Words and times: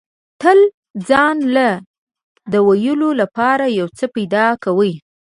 تل 0.41 0.59
ځان 1.09 1.37
له 1.55 1.69
د 2.51 2.53
ویلو 2.67 3.09
لپاره 3.21 3.65
یو 3.79 3.87
څه 3.97 4.05
پیدا 4.15 4.47
کوي. 4.63 4.93